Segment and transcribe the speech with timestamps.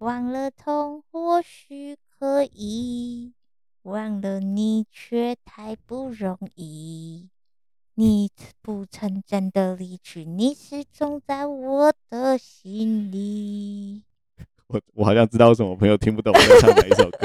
[0.00, 3.34] 忘了痛或许可以，
[3.82, 7.28] 忘了你却太不容易。
[7.96, 8.30] 你
[8.62, 14.04] 不曾真的离去，你始终在我的心里。
[14.68, 17.19] 我我好像知道为什么朋友听不懂我在唱哪一首歌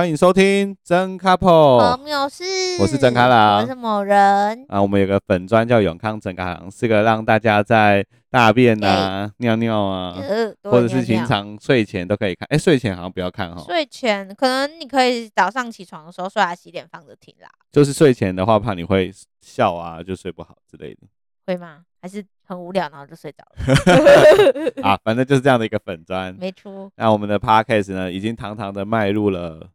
[0.00, 2.42] 欢迎收听真 couple，朋友是，
[2.80, 4.80] 我是真开朗，我是某人啊。
[4.80, 12.46] 我们有个粉专叫永康真开朗，是个让大家在大便啊、欸、尿尿啊，呃、或者是平常睡前都可以看。
[12.48, 13.62] 哎、欸，睡前好像不要看哈。
[13.66, 17.50] 睡前可能你可以早上起床的时候刷牙洗脸放着听啦。
[17.70, 19.12] 就是睡前的话，怕你会
[19.42, 21.00] 笑啊，就睡不好之类的。
[21.46, 21.80] 会吗？
[22.00, 24.72] 还是很无聊，然后就睡着了？
[24.82, 26.34] 啊，反正就是这样的一个粉砖。
[26.40, 26.90] 没错。
[26.96, 29.68] 那我们的 podcast 呢，已经堂堂的迈入了。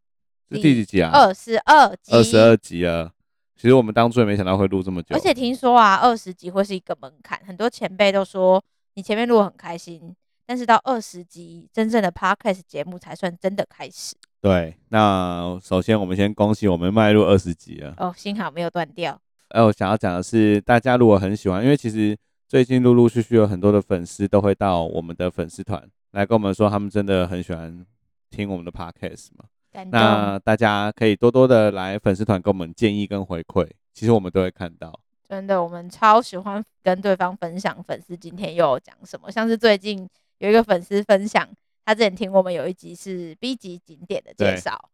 [0.49, 1.11] 是第几集啊？
[1.13, 2.11] 二十二集。
[2.11, 3.11] 二十二集啊。
[3.55, 5.15] 其实我们当初也没想到会录这么久。
[5.15, 8.63] 而且听说啊，二十集会是一个门槛，很多前辈都说
[8.95, 10.13] 你前面录很开心，
[10.45, 14.15] 但是到二十集真正的 podcast 节目才算真的开始。
[14.41, 17.95] 对，那首先我们先恭喜我们迈入二十集了。
[17.97, 19.19] 哦，幸好没有断掉。
[19.47, 22.15] 哎，我想要讲的是，大家如果很喜欢，因为其实
[22.47, 27.83] 最近陆陆续续有很多的粉丝都会到我们的粉丝团来跟我们说，他们真的很喜欢
[28.29, 29.45] 听我们的 podcast 嘛。
[29.83, 34.97] 那大家可以多多的来粉丝团给我们建议跟回馈，其实我们都会看到。
[35.27, 41.49] 真的，我们超喜欢跟对方分享粉丝今天又讲什么，像是最近有一个粉丝分享，
[41.83, 44.89] 他之前听我们有一集是 B 级景点的介绍，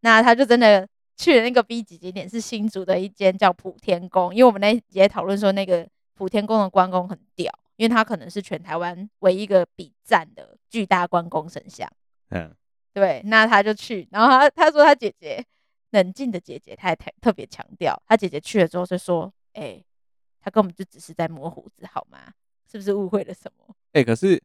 [0.00, 11.86] 那他就真的去了那个 B 级景点是新竹的一间叫普天宫，因为我们那一集讨论说那个普天宫的关公很屌，因为他可能是全台湾唯一一个比赞的巨大关公神像。
[12.30, 12.50] 嗯。
[12.94, 15.44] 对，那他就去，然后他他说他姐姐
[15.90, 19.84] 冷静的姐姐，他也特特别强调，他姐姐去了之后就说，哎、欸，
[20.40, 22.18] 他根本就只是在摸胡子，好吗？
[22.70, 23.74] 是不是误会了什么？
[23.92, 24.40] 哎、欸，可是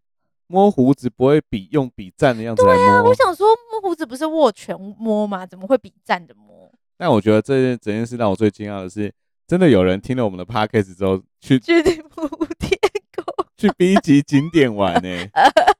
[0.47, 2.63] 摸胡子不会比用比赞的样子？
[2.63, 5.45] 对啊，我想说摸胡子不是握拳摸吗？
[5.45, 6.71] 怎么会比赞的摸？
[6.97, 9.13] 但我觉得这件整件事让我最惊讶的是，
[9.47, 12.27] 真的有人听了我们的 podcast 之后去去普
[12.59, 12.77] 天
[13.15, 15.31] 宫去 B 级景点玩呢、欸。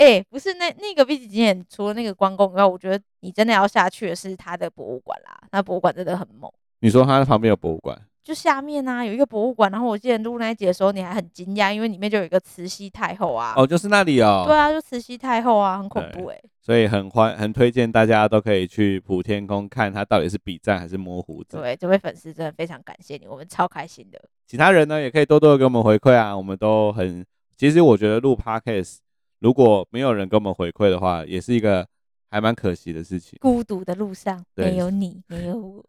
[0.00, 5.38] 哎、欸，不是那那个 B 级景点，除了那个关公以外，我觉得你真的要下去的是他的博物馆啦。
[5.52, 6.50] 那博物馆真的很猛。
[6.78, 8.00] 你说它旁边有博物馆？
[8.24, 9.70] 就下面啊，有一个博物馆。
[9.70, 13.52] 然后我记得录那一集的时候，你还很惊讶，因为里面就有一个慈禧太后啊。
[13.58, 14.44] 哦，就是那里哦。
[14.46, 16.42] 对啊，就慈禧太后啊，很恐怖哎、欸。
[16.62, 21.58] 所以很欢很推荐大家都可以去普天宫看它到底是比赞还是摸胡子。
[21.58, 24.18] 对，这位粉丝真的非常感谢你，我们超开心的。
[24.46, 27.22] 其他人呢，也可以多多的给我们回馈啊，我们都很。
[27.58, 29.00] 其实我觉得录 Podcast。
[29.40, 31.86] 如果没有人给我们回馈的话，也是一个
[32.30, 33.38] 还蛮可惜的事情。
[33.40, 35.84] 孤独的路上，没有你，没有我，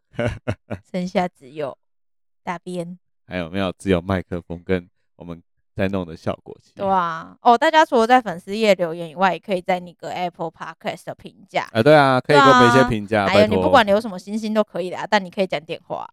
[0.90, 1.76] 剩下只有
[2.42, 2.98] 大边。
[3.26, 3.72] 还有没有？
[3.78, 5.42] 只有麦克风跟我们
[5.74, 6.72] 在弄的效果器。
[6.74, 11.68] 对啊，哦，大家除了在粉丝页留言以外，也可以在那个 Apple Podcast 的评价。
[11.72, 13.26] 啊，对啊，可以给我们一些评价。
[13.26, 16.08] 还有你不管留什么星星都可以的啊，但你可以讲电话。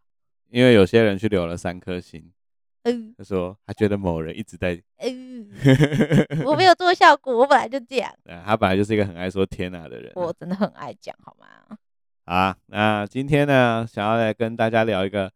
[0.50, 2.32] 因为有些人去留了三颗星。
[2.84, 5.50] 嗯，他说他觉得某人一直在，嗯，
[6.46, 8.10] 我没有做效果，我本来就这样。
[8.46, 11.78] 他本来就是一个很爱说天啊的人，我真的很爱讲，好吗？
[12.26, 15.32] 好，那今天呢，想要来跟大家聊一个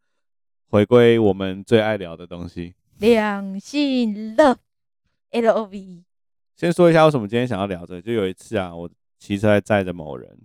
[0.68, 6.04] 回归我们最爱聊的东西——两性 Love，L O V。
[6.56, 8.88] 先说一下为什么今天想要聊这个，就有一次啊，我
[9.18, 10.38] 骑车在载着某人，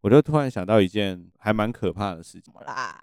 [0.00, 2.42] 我就突然想到一件还蛮可怕的事情。
[2.42, 3.02] 怎么啦？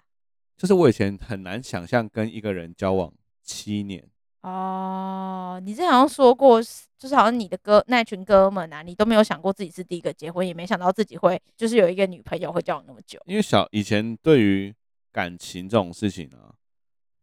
[0.56, 3.12] 就是我以前很难想象跟一个人交往。
[3.50, 4.08] 七年
[4.42, 6.62] 哦，你之前好像说过，
[6.96, 13.20] 就是好像你的哥那群哥们啊，你都没有想过自己是第一个结婚，也没想到自己会就是有一个女朋友会交往那么久。
[13.26, 14.74] 因为小以前对于
[15.12, 16.54] 感情这种事情啊，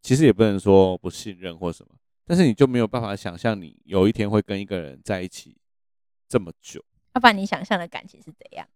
[0.01, 1.95] 其实也不能说不信任或什么，
[2.25, 5.55] 但是你就没有办法想象你有一天会跟一个人在一起
[6.27, 6.83] 这么久。
[7.15, 8.67] 要不然你想象的感情是怎样？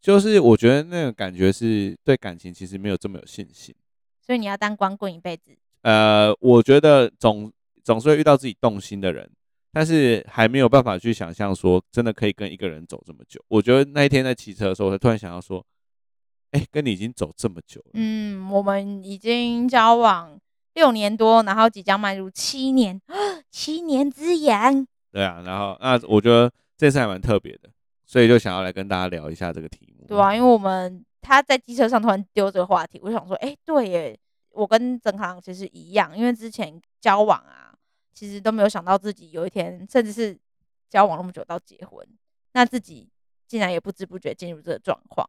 [0.00, 3.74] 就是我觉得那个感觉是对感情其实没有这么有信心，
[4.24, 5.56] 所以你要当光棍一辈子。
[5.82, 7.52] 呃，我觉得总
[7.82, 9.28] 总是会遇到自己动心的人，
[9.72, 13.42] 但是还没有办法去想象说真的可以跟一个人走这么久。
[13.48, 15.64] 我觉得那一天在骑车的时候，我才突然想到说，
[16.52, 17.90] 哎、欸，跟你已经走这么久了。
[17.94, 20.38] 嗯，我们已经交往
[20.74, 23.00] 六年多，然后即将迈入七年，
[23.50, 24.86] 七年之痒。
[25.10, 27.68] 对啊，然后那我觉得这次还蛮特别的，
[28.06, 30.06] 所以就想要来跟大家聊一下这个题目。
[30.06, 34.18] 对啊，因为我们他在机车上突然丢这个话题，我想说，哎、欸，对耶。
[34.52, 37.74] 我跟曾康其实一样，因为之前交往啊，
[38.12, 40.38] 其实都没有想到自己有一天，甚至是
[40.88, 42.06] 交往那么久到结婚，
[42.52, 43.08] 那自己
[43.46, 45.28] 竟然也不知不觉进入这个状况。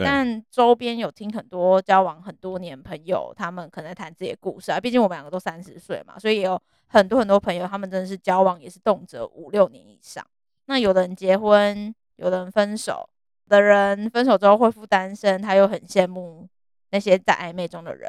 [0.00, 4.78] 但周边有听很多交往很多年朋友，他们可能在谈自己的故事啊。
[4.78, 10.24] 毕竟我们两个都三十岁嘛，所以也有很多很多朋友，他们真的是交往也是动辄五六年以上。
[10.66, 13.08] 那有的人结婚，有的人分手，
[13.46, 16.48] 有的人分手之后恢复单身，他又很羡慕
[16.90, 18.08] 那些在暧昧中的人。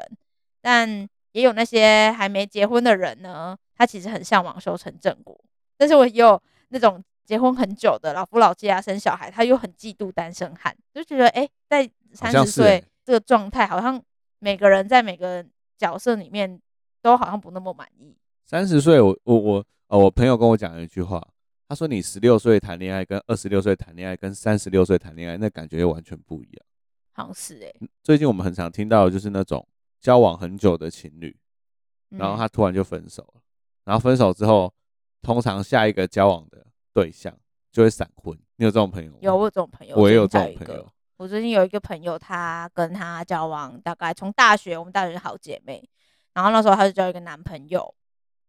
[0.60, 5.38] 但也有那些还没结婚的人呢，他其实很向往修成正果。
[5.76, 14.02] 但是我也有那种结婚很久的老夫老妻啊，生小孩，他又很嫉妒单身汉，就觉得哎、欸，在三十岁这个状态，好像
[14.38, 15.44] 每个人在每个
[15.78, 16.60] 角色里面
[17.02, 18.16] 都好像不那么满意。
[18.46, 21.26] 三十岁，我我我呃，我朋友跟我讲了一句话。
[21.68, 26.66] 他说：“你十六岁谈恋爱，跟二十六岁谈恋爱，跟三十六岁谈恋爱，那感觉完全不一样。
[27.12, 27.72] 好像是哎。
[28.02, 29.64] 最近我们很常听到的就是那种
[30.00, 31.36] 交往很久的情侣，
[32.08, 33.40] 然后他突然就分手了，
[33.84, 34.72] 然后分手之后，
[35.22, 37.36] 通常下一个交往的对象
[37.70, 38.34] 就会闪婚。
[38.56, 39.18] 你有这种朋友吗？
[39.20, 40.90] 有，我有这种朋友，我也有这种朋友。
[41.16, 45.88] 我最近有一个朋友，她跟她交往大概从大学，我们大学是好姐妹，
[46.34, 47.94] 然后那时候她就交一个男朋友。”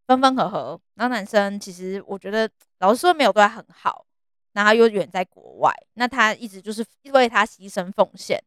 [0.07, 2.49] 分分合合，那男生其实我觉得
[2.79, 4.05] 老实说没有对他很好，
[4.51, 8.37] 那他又远在国外，那他一直就是为他牺牲奉献，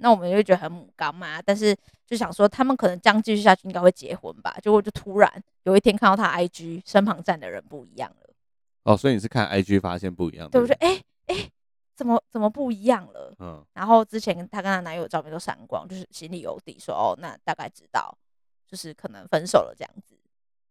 [0.00, 1.76] 那我们就觉得很母刚嘛，但是
[2.06, 8.30] 就想说他们可能这样继续下去应该会结婚吧，结果就突然有一天看到他 IG 身旁站的人不一样了。
[8.82, 10.52] 哦，所以你是看 IG 发现不一样的？
[10.52, 11.50] 对，我觉得哎哎，
[11.94, 13.34] 怎么怎么不一样了？
[13.38, 18.16] 嗯，然后之前她跟她男友的照片都闪光，就是心里有底说，说哦，那大概知道
[18.66, 20.16] 就是可能分手了这样子。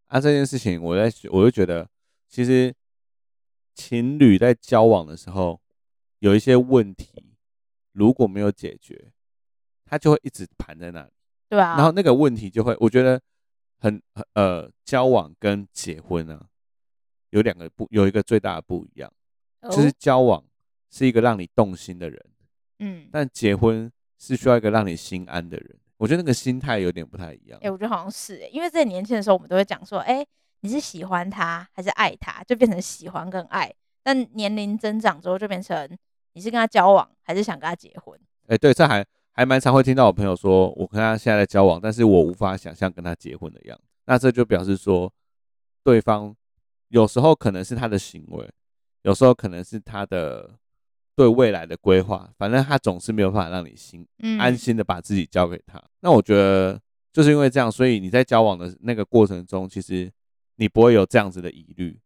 [0.08, 1.88] 啊，这件事情，我在我就觉得，
[2.28, 2.74] 其实
[3.76, 5.62] 情侣在交往的时候，
[6.18, 7.36] 有一些问题
[7.92, 9.12] 如果没有解决，
[9.90, 11.10] 他就会一直盘在那里。
[11.50, 11.76] 对啊。
[11.76, 13.20] 然后那个问题就会，我觉得
[13.80, 14.02] 很
[14.34, 16.46] 呃，交往跟结婚啊，
[17.32, 19.12] 有两个不，有一个最大的不一样，
[19.64, 20.44] 就是交往
[20.92, 22.26] 是一个让你动心的人，
[22.80, 25.78] 嗯，但结婚是需要一个让你心安的人。
[25.98, 27.60] 我觉得那个心态有点不太一样。
[27.60, 30.28] 哎、欸，我觉得好像是因为在年轻的时候，我们都会讲说，哎、欸，
[30.62, 33.70] 你是喜欢他还是爱他，就变成喜欢跟爱。
[34.02, 35.98] 但年龄增长之后，就变成
[36.34, 38.18] 你是跟他交往还是想跟他结婚。
[38.44, 39.06] 哎、欸，对，这还
[39.40, 43.84] 还蛮常会听到我朋友说，我跟他现在在交往，但是我无法想象跟他结婚的样子。
[44.06, 45.10] 那这就表示说，
[45.82, 46.36] 对方
[46.90, 48.52] 有时候可能是他的行为，
[49.04, 50.60] 有时候可能是他的。
[51.16, 54.08] 对未来的规划，反正他总是没有办法让你心
[54.40, 55.78] 安心的把自己交给他。
[55.78, 55.90] 嗯。
[56.00, 56.80] 那我觉得
[57.12, 60.10] 就是因为这样，所以你在交往的那个过程中，其实
[60.56, 62.00] 你不会有这样子的疑虑。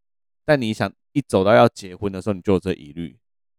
[0.43, 3.15] 但你想一走到要结婚的时候，你就有这疑虑，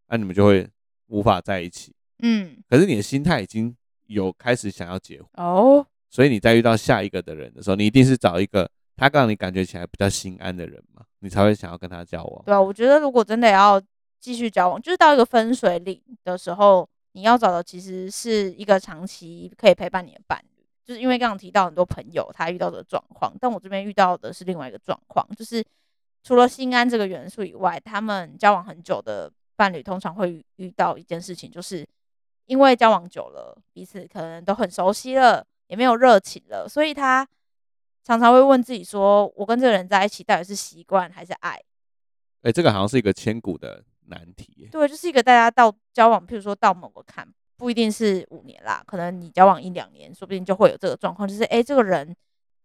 [0.08, 0.68] 那你们就会
[1.06, 1.94] 无法在一起。
[2.20, 2.56] 嗯。
[2.68, 3.74] 可是你的心态已经
[4.06, 12.44] 有开始想要结婚哦，所以你在遇到下一个的人的时候，你一定是找一个他让你感觉起来比较心安的人嘛，你才会想要跟他交往。
[12.44, 13.80] 对啊，我觉得如果真的要。
[14.20, 20.64] 继续交往，就是到一个分水岭的时候，你要找的其实是一个长期可以陪伴你的伴侣。
[20.82, 25.62] 就是因为刚刚提到很多朋友他遇到的状况，但我这边遇到的是另外一个状况，就是
[26.22, 31.86] 除了心安这个元素以外，他们交往很久的伴侣通常会遇到一件事情，就是
[32.46, 37.26] 因为交往久了，彼此可能都很熟悉了，也没有热情了，所以他
[38.02, 41.50] 常常会问自己说：“我跟这个人在一起，到底是习惯还是爱？”
[42.42, 43.84] 哎、欸，这个好像是一个千古的。
[44.08, 47.26] 难题，对，就是一个大家到交往，譬如说到某个坎，
[47.56, 52.14] 不一定是五年啦，可能你交往一两年，说不定就会有这个状况，就是哎，这个人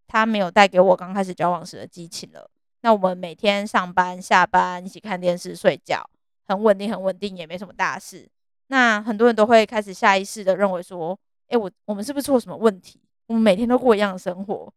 [0.05, 2.51] 他没有带给我刚开始交往时的激情了。
[2.81, 6.05] 那我们每天上班下班一起看电视睡觉，
[6.45, 8.29] 很稳定，很稳定，也没什么大事。
[8.71, 12.99] 那很多人都会开始下意识的认为说，哎，我我们是不是出了什么问题？
[13.27, 14.71] 我们每天都过一样的生活，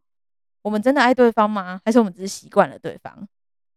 [0.63, 1.81] 我们真的爱对方吗？
[1.85, 3.27] 还是我们只是习惯了对方？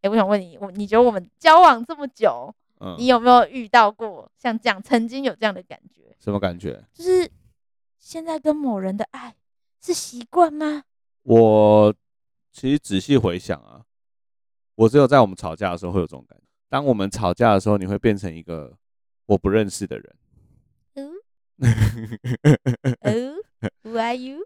[0.02, 2.54] 哎，我想问你，我你觉得我们交往这么久？
[2.82, 6.16] 嗯，你有没有遇到过像这样，曾经有这样的感觉？
[6.20, 6.84] 什么感觉？
[6.94, 7.30] 就是
[7.98, 9.34] 现在跟某人的爱
[9.82, 10.84] 是习惯吗？
[11.24, 11.94] 我
[12.52, 13.84] 其实仔细回想啊，
[14.76, 16.46] 我只有在我们吵架的时候会有这种感觉。
[16.70, 18.78] 当我们吵架的时候，你会变成一个
[19.26, 20.16] 我不认识的人。
[20.96, 21.12] 嗯。
[23.02, 23.36] 哦
[23.84, 24.46] ，Who are you？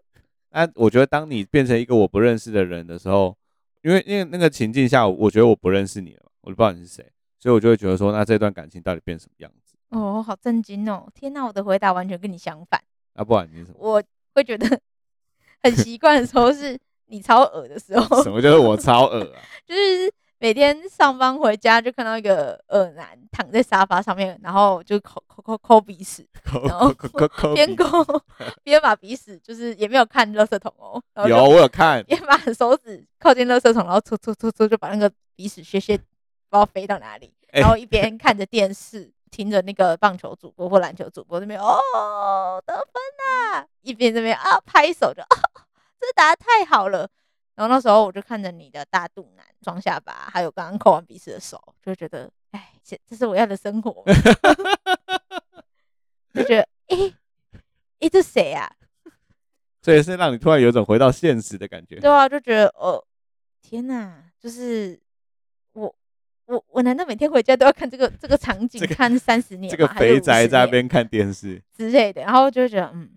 [0.50, 3.36] 那，我觉得当你变成一个我不认识的人的时候，
[3.82, 7.04] 因为因为那个情境下，我觉得我不认识你了，我就不知道你是谁。
[7.38, 9.74] 所以，我就会觉得说，那这段感情到底变什么样子？
[9.90, 11.08] 哦，好震惊哦！
[11.14, 12.80] 天哪，我的回答完全跟你相反。
[13.14, 13.76] 啊，不然你什么？
[13.78, 14.02] 我
[14.34, 14.80] 会觉得
[15.62, 18.22] 很习惯的时候是你超恶的时候。
[18.22, 19.40] 什么叫做我超恶啊？
[19.66, 26.26] 就是每天上班回家就看到一个恶男躺在沙发上面，然后就抠抠抠抠鼻屎，
[26.66, 26.90] 然后
[27.54, 28.02] 边抠
[28.64, 31.02] 边把鼻屎，就是也没有看垃圾桶哦。
[31.28, 32.02] 有，我有看。
[32.08, 36.00] 边把手指靠近垃圾桶，然后搓搓搓搓，就把那个鼻屎屑屑。
[36.48, 42.84] 不知道飞到哪里，然后一边看着电视，听着那个棒球主播或篮球主播那边哦得分
[43.52, 45.26] 啦，一边这边啊拍手就哦，
[46.00, 47.08] 这打得太好了。
[47.60, 54.02] 然后那时候我就看着你的大肚腩、双下巴，还有刚刚扣完鼻屎的手，就觉得哎，这这是我要的生活。
[56.32, 57.12] 就觉得哎
[57.98, 58.72] 哎，这谁啊？
[59.82, 62.00] 所以是让你突然有种回到现实的感觉。
[62.00, 63.04] 对啊，就觉得哦，
[63.60, 64.98] 天哪，就是
[65.74, 65.94] 我
[66.46, 69.70] 我我难道每天回家都要看这个这个场景看三十年？
[69.70, 73.10] 这个肥宅在那边看电视之类的，然后就会觉得嗯，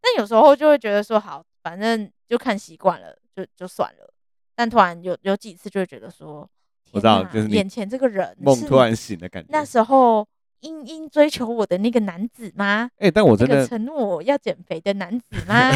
[0.00, 3.16] 但有时候就会觉得说好，反正就看习惯了。
[3.34, 4.12] 就就算了，
[4.54, 6.48] 但突然有有几次就会觉得说，
[6.92, 9.48] 我知道，就是眼前这个人梦突然醒的感觉。
[9.50, 10.26] 那时候
[10.60, 12.90] 殷殷追求我的那个男子吗？
[12.96, 15.70] 哎、欸，但我真的承诺我要减肥的男子 吗？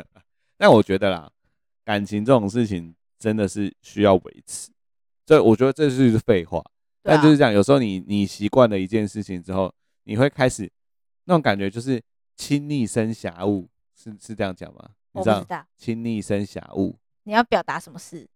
[0.56, 1.30] 但我觉得啦，
[1.84, 4.70] 感情这种事情真的是需要维持。
[5.24, 6.70] 这我觉得这是废话，啊、
[7.02, 9.72] 但就是这样，有时候你你习惯了一件事情之后，
[10.04, 10.70] 你会开始
[11.24, 12.02] 那种感觉，就是
[12.36, 13.66] 亲昵生遐恶，
[13.96, 14.90] 是是这样讲吗？
[15.12, 16.96] 你知道，亲昵生遐恶。
[17.24, 18.28] 你要表达什么事？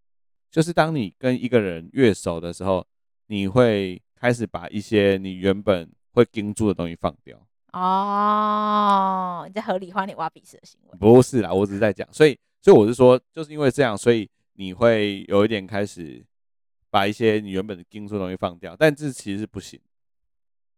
[0.51, 2.87] 就是当你跟一个人越熟的时候，
[3.27, 7.37] 你会开始把一些你原本会盯住的东西放掉。
[7.73, 10.99] 哦，你在合理化你挖鼻屎的行为？
[10.99, 12.07] 不是啦，我只是在讲。
[12.13, 16.25] 所以，所以我是说，就是因为这样，所以你会有一点开始
[16.89, 18.77] 把一些你原本盯住的东西放掉。
[18.77, 19.81] 但这其实是不行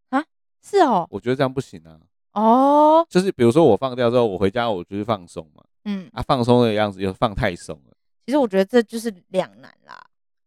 [0.09, 0.25] 啊？
[0.63, 2.01] 是哦，我觉得这样不行啊。
[2.37, 5.65] 哦，就是比如说我放掉之后，我回家我就是放松嘛。
[5.87, 7.97] 嗯啊，放松的样子又放太松了。
[8.27, 9.99] 其实我觉得这就是两难啦，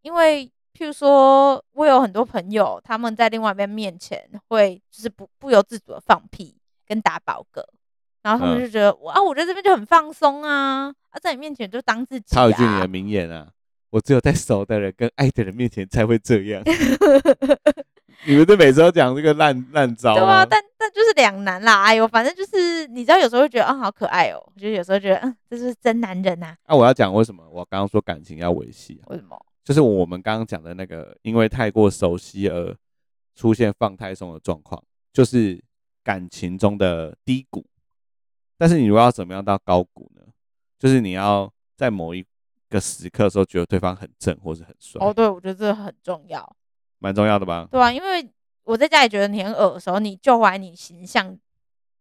[0.02, 6.56] 因为譬如说，我有很多朋友，他们在另外一边面前会就是不不由自主的放屁
[6.86, 7.64] 跟打饱嗝，
[8.22, 12.36] 然后他们就觉得、嗯、啊，我在这边就很放松啊，啊，在你面前就当自己、啊。
[12.36, 13.50] 插一句你的名言啊，
[13.90, 16.62] 我只有在熟的人跟爱的人面前才会这样。
[18.26, 21.84] 你们这每次都讲这个烂烂招，对啊，但但就是两难啦。
[21.84, 24.54] 哎呦，反正就是你知道，有时候会觉得啊、嗯，好可爱哦、喔。
[24.58, 26.58] 就有时候觉得，嗯，这是真男人呐、啊。
[26.68, 27.48] 那、啊、我要讲为什么？
[27.50, 29.40] 我刚刚说感情要维系、啊，为什么？
[29.64, 32.76] 就是我们刚刚讲的那个，因为太过熟悉而
[33.36, 34.84] 出现放太松的状况，
[35.14, 35.64] 就是
[36.04, 37.66] 感情中的低谷。
[38.58, 40.24] 但是你如果要怎么样到高谷呢？
[40.78, 42.26] 就是你要在某一
[42.70, 45.00] 个时刻的时候，觉得对方很正或是很帅。
[45.06, 46.56] 哦，对，我觉得这很重要。
[47.00, 47.68] 蛮重要的吧？
[47.72, 48.30] 对啊，因为
[48.64, 51.38] 我在家里觉得你很恶的时候，你救回来你形象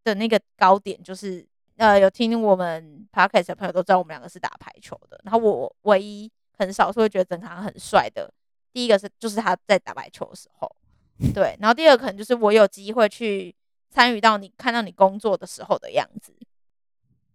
[0.05, 5.21] 的那个高点，就是呃，有听我们 podcast 的朋友都知道，我们两个是打排球的。
[5.25, 8.31] 然后我唯一很少是会觉得曾康很帅的，
[8.73, 10.71] 第一个是就是他在打排球的时候，
[11.33, 11.57] 对。
[11.61, 13.55] 然后第二个可能就是我有机会去
[13.91, 16.35] 参与到你看到你工作的时候的样子，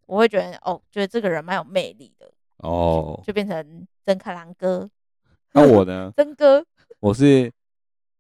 [0.06, 4.90] 我会觉得哦，觉得这个人蛮有魅力的哦，就变成曾克郎哥。
[5.54, 6.12] 那我呢？
[6.18, 6.66] 曾哥。
[7.04, 7.52] 我是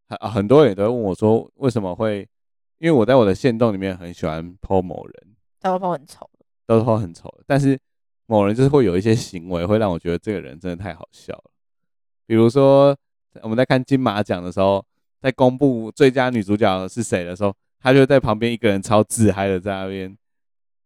[0.09, 2.27] 很很多人都会问我说，为什么会？
[2.79, 6.29] 因为我在我的线洞里面很喜欢 po 某人，都 po 很丑，
[6.67, 7.33] 都 po 很丑。
[7.47, 7.79] 但是
[8.25, 11.51] 某人就是会有一些行为，会让我觉得这个人真的太好笑了。
[12.25, 12.93] 比如说
[13.41, 14.85] 我们在看金马奖的时候，
[15.21, 20.13] 在公布最佳女主角是谁的时候，他就在旁边一个人超自嗨的在那边，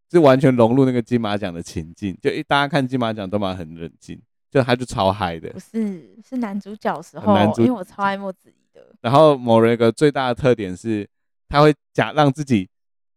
[0.08, 2.16] 就完全融入那个金马奖的情境。
[2.22, 4.22] 就一大家看金马奖都蛮很冷静。
[4.50, 8.82] 就他就超嗨的，不是，是男主角时候，因为我超爱莫子仪的。
[9.02, 11.08] 然后某人一个最大的特点是，
[11.50, 12.70] 他会假让自己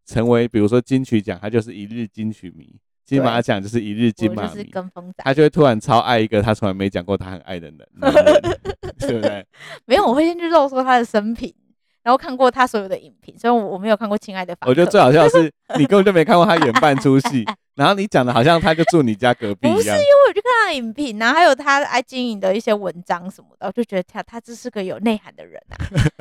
[0.07, 2.67] 成为，比如说金曲奖，他就是一日金曲迷；
[3.05, 4.65] 金马奖就是一日金马迷。
[4.65, 7.79] 跟风仔，他就会突然超爱一个他从来没讲过他很爱的人，
[8.99, 9.47] 对不对？
[9.87, 11.55] 没有，我会先去肉搜他的生平，
[12.03, 14.67] 然后看过他所有的影评，所以我我没有看过《亲爱的房客》。
[14.71, 17.45] 我觉得最好笑的是，你根本就没看过他演半出戏。
[17.75, 19.77] 然后你讲的好像他就住你家隔壁一样。
[19.77, 25.77] 不是，因为我去看他的影评，然后还有他爱经营的一些文章什么的，我就觉得他他这是个有内涵的人啊。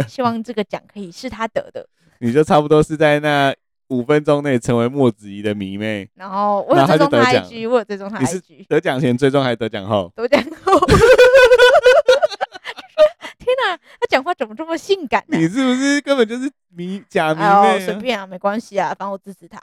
[0.07, 1.85] 希望这个奖可以是他得的。
[2.19, 3.53] 你就差不多是在那
[3.87, 6.07] 五分钟内成为莫子怡的迷妹。
[6.15, 8.67] 然后我有追踪他 IG，我有追踪他 IG。
[8.67, 10.11] 得奖前追踪还是得奖后？
[10.15, 10.79] 得奖后。
[13.39, 15.37] 天哪，他讲话怎么这么性感呢？
[15.37, 17.79] 你是不是根本就是迷假迷妹？
[17.83, 19.59] 随便啊，没关系啊，反正我支持他。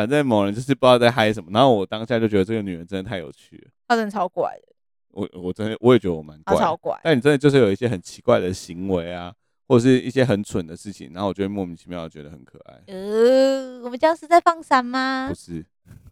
[0.00, 3.70] 反正某人就是不知道在嗨什么，然后我当下就觉得这个女人真的太有趣了。
[3.86, 4.72] 她真的超怪的。
[5.10, 6.98] 我我真的我也觉得我蛮怪，超怪。
[7.04, 9.34] 但你真的就是有一些很奇怪的行为啊，
[9.68, 12.80] 或者是一些很蠢的事情，然后我就会莫名其妙的觉得很可爱。
[12.86, 15.28] 呃，我们家是在放闪吗？
[15.28, 15.62] 不是，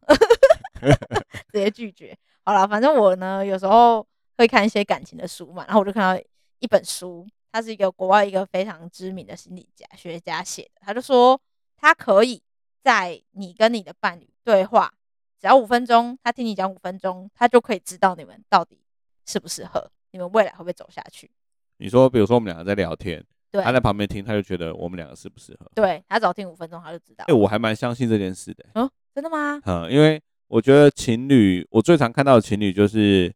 [1.50, 2.14] 直接拒绝。
[2.44, 6.22] 好了，反正我呢有时候会看一些感情的书嘛，然后我就看到。
[6.60, 10.80] 一本书，他是一个国外一个非常知名的心理家学家写的。
[10.80, 11.40] 他就说，
[11.76, 12.42] 他可以
[12.88, 14.90] 在你跟你的伴侣对话，
[15.38, 18.80] 只要五分钟，他听你讲五分钟，他就可以知道你们到底
[19.26, 21.30] 适不适合，你们未来会不会走下去。
[21.76, 25.70] 你说，比如说我们两个在聊天，对，他在旁边听，他就觉得我们两个适不适合。
[25.74, 27.26] 对，他只要听五分钟，他就知道。
[27.28, 28.64] 哎、欸，我还蛮相信这件事的。
[28.72, 29.60] 嗯，真的吗？
[29.66, 33.30] 嗯，因为我觉得情侣，我最常看到的情侣就是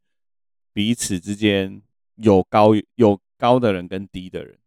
[0.73, 1.82] 彼此之间
[2.14, 4.59] 有高有高的人跟低的人，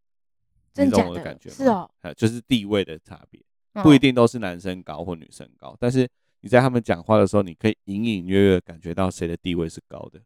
[0.71, 1.55] 真的，你懂我的感觉吗？
[1.55, 3.41] 是哦，就是地位的差别，
[3.83, 6.07] 不一定都是男生高或女生高，嗯、但是
[6.41, 10.21] 你在他们讲话的时候，你可以隐隐约约感觉到谁的地位是高的。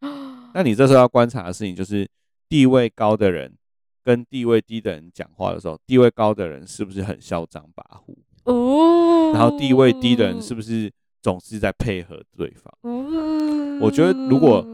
[0.54, 2.08] 那你这时候要观察的事情就是，
[2.48, 3.56] 地位高的人
[4.02, 8.16] 跟地位低的人讲话的时候，地位高的人是不是很嚣张跋扈？
[8.44, 12.72] 哦，然后地位低的人是不是总是在配合对方？
[12.82, 14.66] 哦，我觉得如果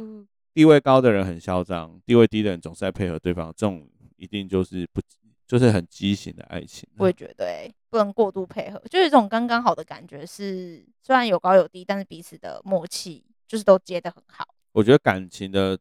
[0.55, 3.87] 地位高的人很嚣张，地位低的人总是在配合对方，这种
[4.17, 5.01] 一定就是不
[5.47, 6.89] 就是很畸形的爱情。
[6.99, 14.47] 我也觉得、欸，不能过度配合，就是一种刚刚好的感觉是，是虽然有高有低，但是彼此的默契就是都接得很好。
[14.73, 15.79] 我觉得感情的，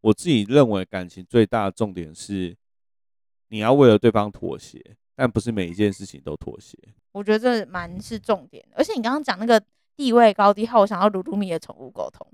[0.00, 2.56] 我自己认为感情最大的重点是，
[3.48, 6.78] 你要为了对方妥协，但不是每一件事情都妥协。
[7.12, 9.60] 我觉得这蛮是重点的，而且你刚刚讲那个
[9.96, 12.26] 地位高低，我想要鲁鲁米的宠物沟通。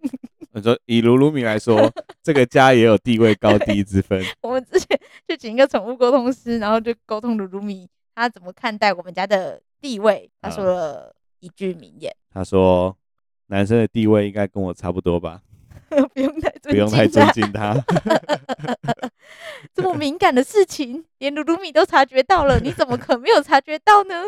[0.56, 1.90] 你说以噜噜米来说，
[2.22, 4.20] 这个家也有地位高低之分。
[4.42, 4.98] 我们之前
[5.28, 10.30] 就请一个宠物沟通师，然后就沟通噜噜米，他怎么看待我们家的地位？
[10.40, 12.96] 他说了一句名言，嗯、他说。
[13.48, 15.40] 男生的地位应该跟我差不多吧？
[15.88, 17.76] 不用太不用太尊敬他。
[19.72, 24.24] 这么敏感的事情，连噜噜米都察觉到了，你怎么可能没有察觉到呢？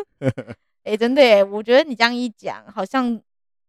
[0.85, 3.19] 哎、欸，真的耶，我觉得你这样一讲，好像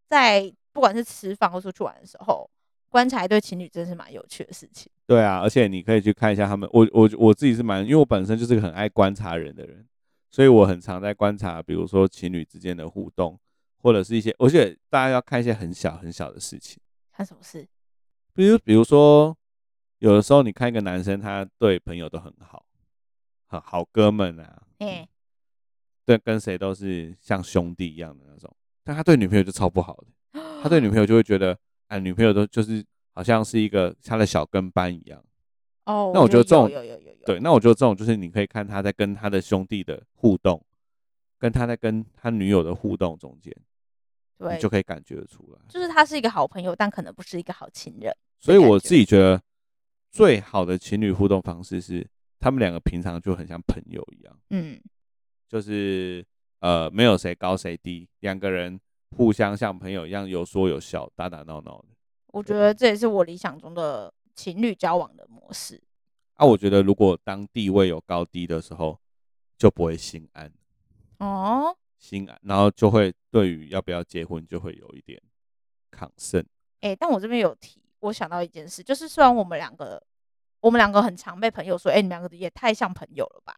[0.09, 2.49] 在不管是吃饭或出去玩的时候，
[2.89, 4.91] 观察一对情侣真是蛮有趣的事情。
[5.07, 9.87] 对啊，而且你可以去看一下他们，我我我自己是蛮，因为我本身就是个很爱观察人的人，
[10.31, 13.39] 所以我很常在观察，比如说情侣之间的互动。
[13.83, 16.79] 或者是一些，而且大家要看一些很小很小的事情。
[17.11, 17.67] 看什么事？
[18.35, 19.35] 比如，比如说，
[20.01, 22.63] 有的时候你看一个男生，他对朋友都很好，
[23.47, 25.09] 好好哥们啊，嗯，
[26.05, 28.55] 对，跟谁都是像兄弟一样的那种。
[28.85, 31.57] 但他对女朋友就超不好的，他对女朋友就会觉得，
[31.89, 35.23] 哎，女朋友都就是好像是一个他的小跟班一样。
[35.87, 40.65] 哦，那我觉得这种，有有有有有，对，那我觉得这种就是你可以看他在跟他的兄弟的互动，
[41.39, 43.55] 跟他在跟他女友的互动中间。
[44.39, 48.11] 对，你就可以感觉得出来，就是他是一个好朋友，但可能不是一个好情人。
[48.39, 49.43] 所以我自己觉得，
[50.11, 54.39] 最好的情侣互动方式是，他们两个平常就很像朋友一样。
[54.49, 54.81] 嗯，
[55.47, 56.25] 就是
[56.61, 58.81] 呃，没有谁高谁低，两个人
[59.17, 61.89] 互相像朋友一样有说有笑，打打闹闹的。
[62.29, 65.81] 我觉得这也是我理想中的情侣交往的模式。
[66.35, 68.99] 啊，我觉得如果当地位有高低的时候，
[69.59, 70.51] 就不会心安。
[71.19, 71.77] 哦。
[71.99, 75.21] 心安，然后就会对于要不要结婚就会有一点
[75.91, 76.41] 抗胜。
[76.81, 80.03] 哎、欸，但我这边有提，我想到一件事，就是虽然我们两个，
[80.61, 83.55] 我们两个很常被朋友说，哎、欸，你们两个也太像朋友了吧？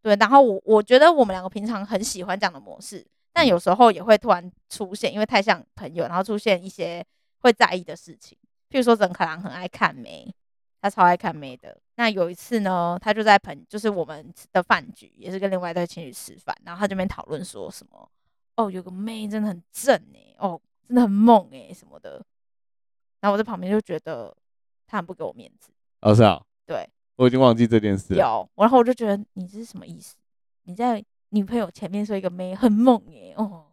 [0.00, 7.04] 对，然后我我觉得我们两个平常很喜欢这样的模式，但有时候也会突然出现，因为太像朋友，然后出现一些
[7.40, 8.38] 会在意的事情，
[8.70, 10.34] 譬如说整可能很爱看妹。
[10.80, 11.74] 他超爱看妹的。
[11.94, 18.06] 那有一次呢，他就在朋，就是我们的饭局，也是跟另外一对情侣吃饭，然后他这边讨论说什么，
[18.56, 22.22] 哦，有个妹真的很正哎、欸，哦，真的很猛哎、欸、什么的。
[23.20, 24.36] 然后我在旁边就觉得
[24.86, 25.72] 他很不给我面子。
[26.02, 26.44] 哦，是啊。
[26.66, 26.86] 对。
[27.16, 28.20] 我已经忘记这件事了。
[28.20, 30.16] 有，然后我就觉得你这是什么意思？
[30.64, 31.02] 你在
[31.34, 33.66] 女朋友前面说一个妹很猛耶、欸，哦，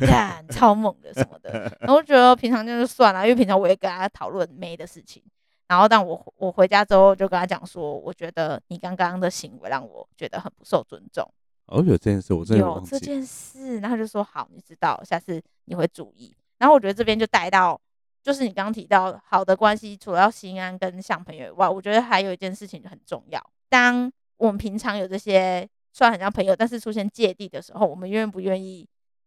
[0.00, 1.70] 干超猛的什么的。
[1.80, 5.22] 然后我觉得平常就是算了，因为平常我也跟他讨论妹的事情。
[5.68, 11.22] 然后，但我我回家之后就跟他讲说，我觉得你刚刚的行为让我觉得很不受尊重。
[11.66, 13.80] 哦，有这件事，我真的有这件事。
[13.80, 16.34] 然后他就说好，你知道，下次你会注意。
[16.58, 17.78] 然后我觉得这边就带到，
[18.22, 23.42] 就是你刚刚提到好的关系，除了要心安跟像朋友以外，我觉得还有一件事情很重要。
[23.68, 28.86] 当我们平常有这些虽然很像朋友，但是出现芥蒂的时候，我们愿不愿意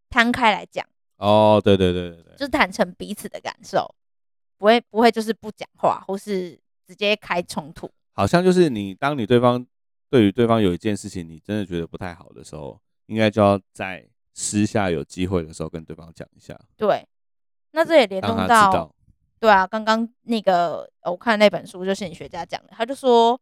[0.09, 0.85] 摊开来讲？
[1.15, 3.95] 哦，对对对对对，就是坦诚彼此的感受。
[4.57, 7.89] 不会不会，就是不讲话，或是直接开冲突。
[8.13, 9.65] 好像就是你，当你对方
[10.09, 16.59] 对于对方有一件事情，你真的觉得不太好的时候，应该就要在私下有机会的时候跟对方讲一下。
[16.75, 17.07] 对，
[17.71, 18.93] 那这也联动到，
[19.39, 23.39] 对啊，刚刚那个我看那本书，就是心理学家讲的，他就说，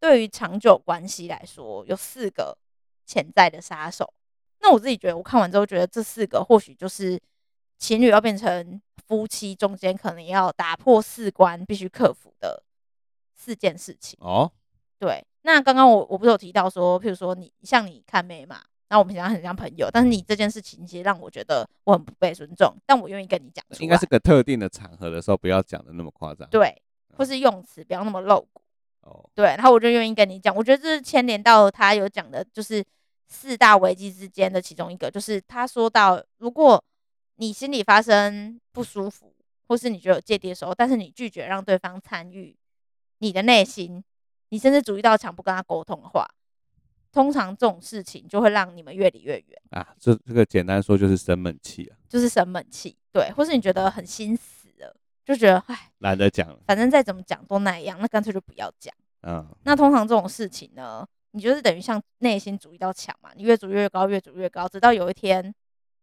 [0.00, 2.56] 对于长久关系来说，有四个
[3.04, 4.12] 潜在的杀手。
[4.60, 7.20] 那我自己觉得，我看完之后觉得这四个或许就是
[7.78, 8.80] 情侣要变成。
[9.06, 12.62] 夫妻中间可能要打破四关，必须克服的
[13.34, 14.50] 四件事情哦。
[14.98, 23.62] 对，那刚刚我我不是有提到说，譬如说你像你看妹嘛，那我们平常很像朋友，但是你这件事情其实让我觉得我很不被尊重，但我愿意跟你讲。
[23.78, 26.48] 应该是个特定的场合的时候，不要讲的那么夸张。
[26.48, 26.74] 对，
[27.18, 28.62] 或是用词不要那么露骨。
[29.04, 30.54] 哦，对，然后我就愿意跟你讲。
[30.54, 32.84] 我觉得这是牵连到他有讲的，就是
[33.28, 36.82] 四大危机之间的其中一个，就是他说到，如果
[37.36, 39.34] 你心里发生不舒服，
[39.68, 42.56] 或是你觉得有芥蒂的时候，但是你拒绝让对方参与
[43.18, 44.02] 你的内心，
[44.50, 46.26] 你甚至主意到墙不跟他沟通的话，
[47.12, 49.94] 通常这种事情就会让你们越离越远啊。
[49.98, 54.36] 这这个简单说就是生闷气啊，就是生闷气，对，或是你觉得很心
[55.24, 58.94] 就觉得唉，懒得讲了，反正再怎么讲都那样，那干脆就不要讲。
[59.22, 65.54] 嗯，那通常这种事情呢，你就是等于像内心筑一道墙嘛，你越筑越高，越筑越高，直到有一天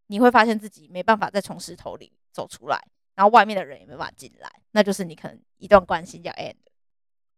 [0.07, 2.81] 你会发现自己没办法再从石头里走出来。
[3.13, 6.55] 然后外面的人也没办法进来，那就是你可能一段关系叫 end。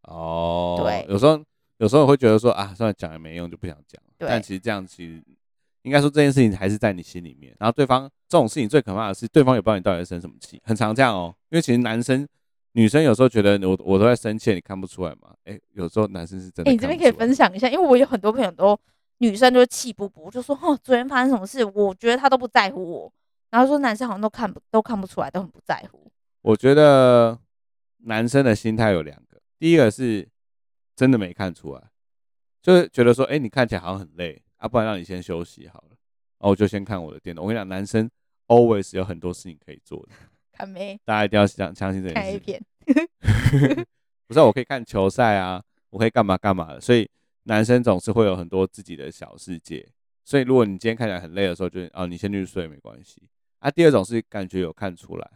[0.04, 1.44] 哦，对，有时候
[1.78, 4.02] 有时候我会觉得说啊，算了，讲也没用，就不想讲。
[4.18, 5.22] 对，但其实这样其实
[5.84, 7.56] 应该说这件事情还是在你心里面。
[7.60, 11.34] 然后对方这种事情最可怕的是，对方也不知道你到底在生什么气，很常这样哦。
[11.50, 12.28] 因为其实男生
[12.72, 15.34] 女生有时候觉得我我都在生气，你看不出来吗？
[15.46, 16.72] 哎，有时候男生是真的。
[16.72, 18.80] 你这边可以分享一下，因为我有很多朋友都
[19.20, 23.14] 女生都气不不，就说哦，昨天发生什么事，我觉得他都不在乎我。
[23.52, 26.12] 然后说男生好像都看不都看不出来，都很不在乎。
[26.42, 27.38] 我觉得
[28.06, 30.28] 男生的心态有两个，第一个是
[30.96, 31.82] 真的没看出来，
[32.62, 35.90] 就是觉得说，哎，你看起来好像很累啊，不然让你先休息好了。
[35.90, 37.42] 然后我就先看我的电脑。
[37.42, 38.10] 我跟你讲，男生
[38.48, 40.14] always 有很多事情可以做的。
[40.54, 40.98] 看没？
[41.04, 42.22] 大家一定要相相信这件事。
[42.22, 42.66] 看 A 片。
[44.26, 46.80] 不是，我可以看球赛啊，我可以干嘛干嘛的。
[46.80, 47.10] 所以
[47.44, 49.86] 男生总是会有很多自己的小世界。
[50.24, 53.22] 所以如果你今天看起来很累的时候，就哦，你先去睡没关系。
[53.60, 55.30] 啊，第二种是感觉有看出来，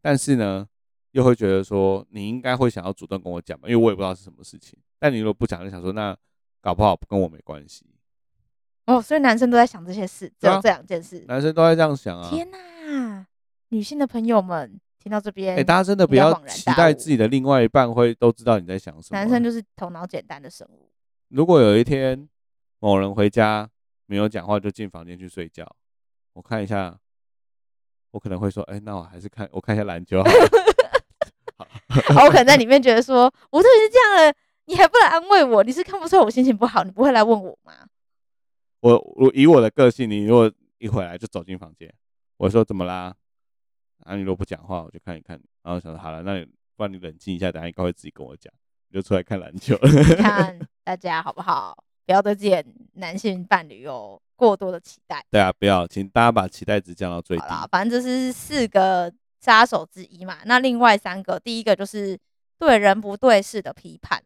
[0.00, 0.66] 但是呢，
[1.10, 4.78] 又会觉得说你应该会想要主动跟我讲吧，因为我也不知道是什么事情。
[4.98, 6.16] 但你如果不讲，就想说那
[6.62, 7.84] 搞不好跟我没关系。
[8.86, 11.24] 哦，所以男生都在想这些事，只有这两件事。
[11.28, 12.28] 男生都在这样想啊！
[12.30, 13.26] 天哪，
[13.68, 19.18] 女性的朋友们听到这边，哎，大家真的不要期待自己的另外一半会都知道你在想什么。
[19.18, 20.88] 男生就是头脑简单的生物。
[21.28, 22.28] 如果有一天
[22.78, 23.68] 某人回家
[24.06, 25.66] 没有讲话，就进房间去睡觉，
[26.32, 26.96] 我看一下。
[28.12, 30.48] 我可能会说，哎、欸，那我还是看我看一下篮球好了。
[32.14, 35.62] 好， 我可能在里面觉得说，我都已经这样了，你还不来安慰我？
[35.62, 37.74] 你是看不出来我心情不好，你不会来问我吗？
[38.86, 41.92] 我我以我的个性，你如果一回来就走进房间，
[42.36, 43.12] 我说怎么啦？
[44.04, 46.44] 啊，你如果不讲话，我就看一看，然后想说好了，那你
[46.76, 48.52] 不然你冷静一下，等下应该会自己跟我讲，
[48.90, 49.76] 你就出来看篮球。
[50.18, 51.76] 看 大家好不好？
[52.04, 55.24] 不要对自己的男性伴侣有过多的期待。
[55.32, 57.42] 对啊，不要，请大家把期待值降到最低。
[57.42, 60.38] 好啦，反正这是四个杀手之一嘛。
[60.44, 62.16] 那另外三个，第一个就是
[62.56, 64.22] 对人不对事的批判。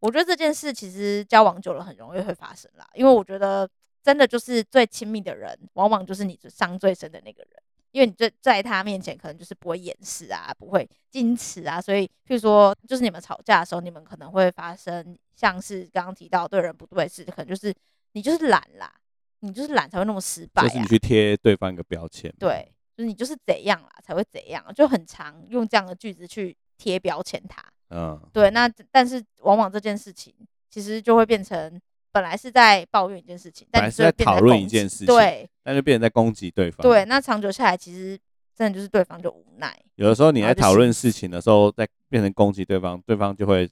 [0.00, 3.68] 我觉得这件事其实交往久了很容易会发生啦，因为我觉得
[4.02, 7.62] 真的就是最亲密的人，往往就是你伤最深的那个人。
[7.92, 17.74] 因为你在在他面前可能就是不会掩饰啊，不会矜持啊，所以譬如说，就是你们吵架的时候，你们可能会发生像是刚刚提到对人不对事，可能就是
[18.12, 18.94] 你就是懒啦，
[19.40, 27.60] 你就是懒才会那么失败啊，就是你去贴对方一个标签，对，就是你就是怎样啦才会怎样，就很常用这样的句子去贴标签他，
[27.90, 30.34] 嗯，对，那但是往往这件事情
[30.68, 31.80] 其实就会变成。
[32.12, 36.82] 本来是在抱怨一件事情，但是在讨论一件事情，对，那就变成在攻击对方。
[36.82, 38.18] 对，那长久下来，其实
[38.52, 39.80] 真的就是对方就无奈。
[39.94, 43.70] 有的时候你在讨论事情的时候，在变成攻击对方，对方就会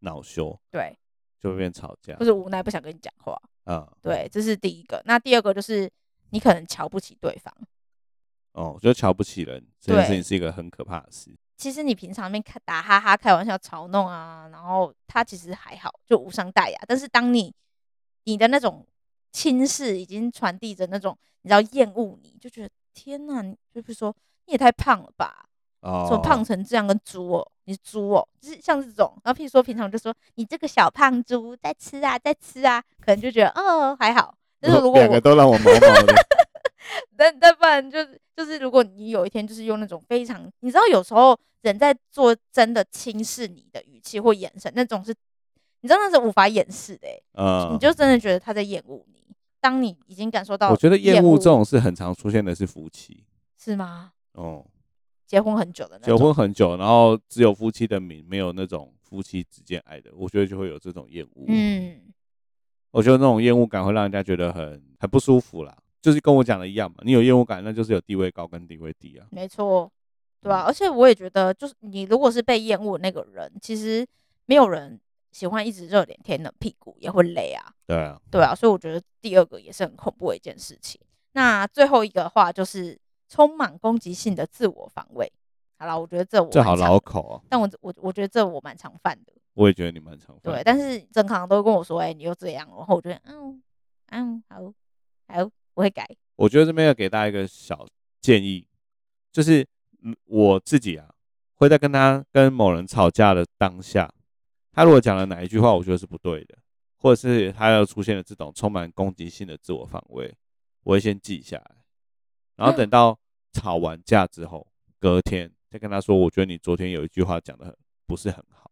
[0.00, 0.94] 恼羞，对，
[1.40, 3.34] 就会变吵架，或是无奈不想跟你讲话。
[3.64, 5.02] 嗯，对，这是第一个。
[5.06, 5.90] 那第二个就是
[6.28, 7.50] 你可能瞧不起对方。
[8.52, 11.34] 哦，我觉得瞧不起人这件事情是一个很可怕的事。
[11.58, 16.78] 其实你平常面开打哈哈、开玩笑、嘲弄啊，然后他其实还好，就无伤大雅。
[16.86, 17.52] 但是当你
[18.24, 18.86] 你的那种
[19.32, 24.14] 轻视已经传递着那种，你知道厌恶，你就觉得天哪，你就比如说
[24.46, 25.44] 你也太胖了吧？
[25.80, 29.12] 哦，说胖成这样跟猪哦、喔，你是猪哦、喔，就是像这种。
[29.24, 34.32] 然后譬如说平常就说你这个小胖猪在吃啊，在吃啊，可能就觉得哦还好。
[34.60, 36.14] 但是如果两个都让我毛毛的，
[37.16, 45.14] 但但不然就是就是如果你有一天就是用那种非常，你知道有时候人在做真的轻视你的语气或眼神，那种是。
[45.80, 49.22] 你真的是无法掩饰的、欸，嗯，你就真的觉得他在厌恶你。
[49.60, 53.22] 当你已经感受到，我觉得厌恶这种事很常出现的是夫妻，
[53.56, 54.10] 是吗？
[54.32, 54.70] 哦、嗯，
[55.24, 61.44] 结婚很久的那种，结婚很久，然后只有夫妻的名，没有那种夫妻之间爱的，我觉得就会有这种厌恶。
[61.46, 62.12] 嗯，
[62.90, 66.96] 我觉得那种厌恶感会让人家觉得很很不舒服啦，就是跟我讲的一样嘛。
[67.02, 69.26] 你有厌恶感，那就是有地位高跟地位低啊。
[69.30, 69.90] 没错，
[70.40, 70.64] 对吧、啊？
[70.66, 74.06] 而且我也觉得，就是你如果是被厌恶那个人，其实
[74.46, 75.00] 没有人。
[75.30, 80.98] 喜欢一直热脸贴冷屁股也会累啊，对啊，对啊，所以我觉得第二个也是很恐怖的一件事情。
[81.32, 85.30] 那最后一个的话就是充满攻击性的自我防卫。
[85.78, 89.32] 好了，我觉得这我这好老口哦，但我我我觉得这我蛮常犯的。
[89.52, 90.54] 我也觉得你蛮常犯。
[90.54, 93.62] 对，但是正常都跟我说，哎、欸，你又这样，然后我觉得，嗯
[94.06, 94.72] 嗯，好，
[95.28, 96.04] 好，我会改。
[96.34, 97.86] 我觉得这边要给大家一个小
[98.20, 98.66] 建议，
[99.30, 99.64] 就是
[100.02, 101.08] 嗯，我自己啊，
[101.54, 104.12] 会在跟他跟某人吵架的当下，
[104.72, 106.58] 他如果讲了哪一句话，我觉得是不对的，
[106.96, 110.34] 或者是他要出现了这种充满攻击性的自我防卫，
[110.82, 111.76] 我会先记下来，
[112.56, 113.16] 然后等到
[113.52, 114.66] 吵完架之后，
[114.98, 118.68] 隔天再跟他说，我觉得你昨天有一句话讲的很不是很好，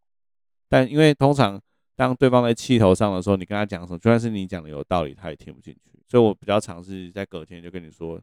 [0.67, 1.61] 但因为通常
[1.97, 8.21] 当对方在气头上的时候，你跟他讲什么，就算是你讲的有道理，他也听不进去，所以我比较尝试在隔天就跟你说，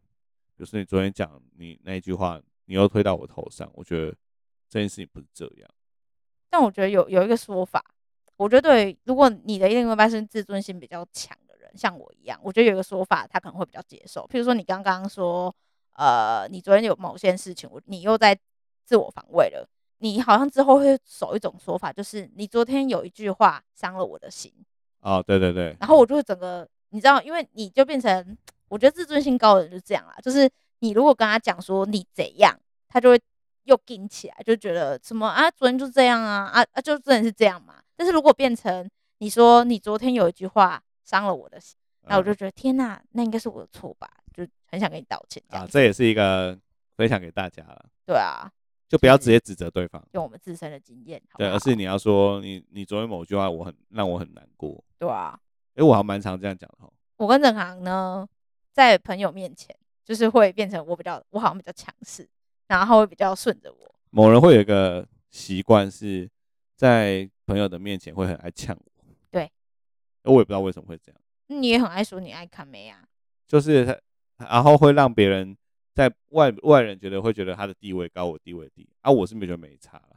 [0.57, 4.15] 就是你昨天讲你那一句话，你又推到我头上，我觉得
[4.71, 5.69] 这件事情不是这样。
[6.49, 7.85] 但我觉得有有一个说法，
[8.37, 14.25] 我觉得对，如果你的另一半是自尊心比较强的人，像我一样，我觉得有一个说法他可能会比较接受。
[14.29, 15.53] 譬如说你刚刚说，
[15.97, 18.39] 呃，你昨天有某件事情，你又在
[18.85, 19.69] 自我防卫了，
[20.05, 24.53] 你好像之后会守一种说法，就是你昨天有一句话伤了我的心。
[25.01, 25.75] 哦，对对对。
[25.81, 28.37] 然后我就会整个，你知道，因为你就变成，
[28.69, 30.49] 我觉得自尊心高的人就这样啦，就是
[30.81, 32.55] 你如果跟他讲说你怎样，
[32.89, 33.21] 他就会。
[33.65, 35.51] 又硬起来，就觉得什么啊？
[35.51, 36.81] 昨天就这样啊啊啊！
[36.83, 37.77] 就真的是这样嘛？
[37.97, 38.87] 但是如果变成
[39.21, 44.07] 你说你昨天有一句话伤了我的心，那、嗯、我就觉得天哪，那应该是我的错吧？
[44.35, 45.43] 就很想跟你道歉。
[45.49, 46.59] 啊，这也是一个
[46.99, 47.87] 分享给大家了。
[48.05, 48.53] 对啊，
[48.89, 51.21] 就不要直接指责对方，用我们自身的经验。
[51.37, 54.83] 对，而是你要说你你昨天某句话我很让我很难过。
[54.99, 55.39] 对啊，
[55.71, 56.93] 哎、欸，我还蛮常这样讲的。
[57.17, 58.29] 我跟正航呢，
[58.73, 62.29] 在朋友面前就是会变成我比较，我好像比较强势。
[62.67, 63.95] 然后会比较顺着我。
[64.09, 66.29] 某人会有一个习惯，是
[66.75, 69.05] 在朋友的面前会很爱呛我。
[69.31, 69.53] 对，
[70.23, 71.21] 我也不知道为什么会这样。
[71.49, 73.05] 你也很爱说你爱看妹啊？
[73.47, 75.55] 就是他，然后会让别人
[75.95, 79.11] 在外外人觉得会觉得他的地位高，我地位低啊。
[79.11, 80.17] 我是没觉得没差了，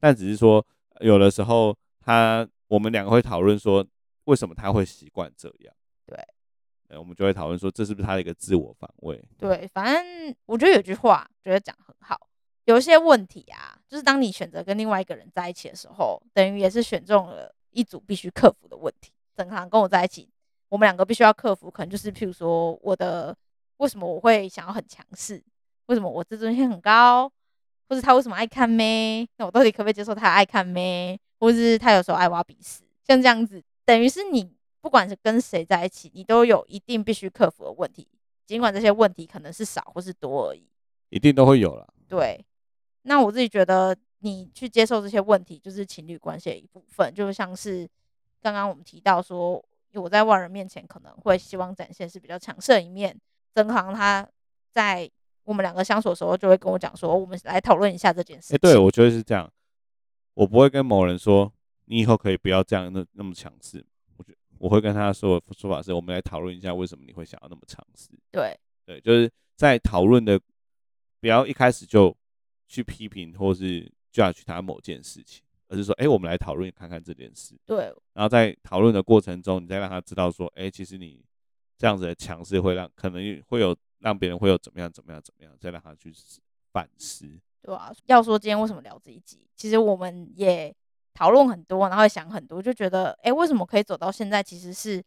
[0.00, 0.64] 但只是说
[1.00, 3.86] 有的时候他我们两个会讨论说，
[4.24, 5.74] 为什么他会习惯这样。
[6.06, 6.16] 对。
[6.96, 9.22] 我们就会讨论说，这是不是他的一个自我防卫？
[9.36, 12.18] 对，反正我觉得有句话，觉得讲很好。
[12.64, 19.12] 有一些问题啊，就是当你选择跟另外一个人在一起的时候，等于也是选中了一组必须克服的问题。
[19.36, 20.30] 正常跟我在一起，
[20.70, 23.36] 我们两个必须要克服，可能就是譬如说，我的
[23.78, 25.42] 为什么我会想要很强势？
[25.86, 27.28] 为什么我自尊心很高？
[27.88, 29.28] 或是他为什么爱看妹？
[29.38, 31.18] 那我到底可不可以接受他爱看妹？
[31.40, 32.82] 或是他有时候爱挖鼻屎？
[33.04, 34.56] 像这样子，等于是你。
[34.80, 38.06] 不管是跟谁在一起，你都有一定必须克服的问题，
[38.46, 40.64] 尽管这些问题可能是少或是多而已，
[41.10, 41.86] 一定都会有了。
[42.06, 42.42] 对，
[43.02, 47.12] 那我自己觉得，你去接受这些问题，就是情侣关系的一部分。
[47.12, 47.86] 就像是
[48.40, 49.62] 刚刚我们提到说，
[49.94, 53.20] 我在外人面前可能会希望展现是比较强势的一面。
[53.54, 54.28] 曾航他
[54.70, 55.10] 在
[55.44, 58.54] 我们两个相处的时候，就会跟我讲说，我们来讨论一下这件事情。
[58.56, 59.50] 欸，对，我觉得是这样。
[60.34, 61.52] 我不会跟某人说，
[61.86, 63.84] 你以后可以不要这样那那么强势。
[64.58, 68.08] 我会跟他说的说法是，我们来讨论一下为什么你会想要那么强势。
[68.32, 70.36] 对对，就是在讨论的，
[71.20, 72.16] 不要一开始就
[72.66, 77.56] 去批评或是 judge 他某件事情，而是说，哎，我们来讨论看看这件事。
[77.64, 77.84] 对。
[78.14, 81.24] 然后在讨论的过程中，你再让他知道说，哎，其实你
[81.78, 86.12] 这样子的强势会让可能会有让别人会有怎么样怎么样怎么样，再让他去
[86.72, 87.26] 反思。
[87.62, 90.74] 对啊，要说今天为什么聊这一集，其实我们也。
[91.14, 94.40] 讨论很多，然后也想很多，就觉得，哎，为什么可以走到现在？
[94.40, 95.02] 其实是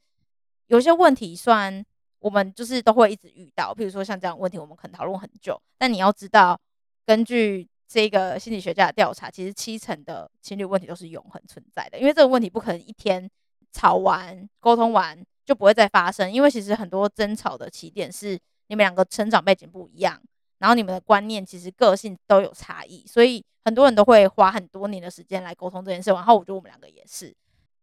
[0.68, 1.82] 有些问题，算
[2.20, 3.74] 我们就是都会一直遇到。
[3.74, 5.58] 譬如说像这样问题，我们可能讨论很久。
[5.78, 6.60] 但你要知道，
[7.06, 13.32] 根据这个心理学家的调查，其实七成的情侣问题都是永恒存在的，因为这个问题不可能一天
[13.72, 16.32] 吵完、沟通完就不会再发生。
[16.32, 20.22] 因为其实很多争吵的起点是你们两个成长背景不一样。
[20.60, 26.12] 然后你们的观念其实个性都有差异，所以很多人都会花很多年的时间来沟通这件事。
[26.12, 27.36] 然后我觉得我们两个也是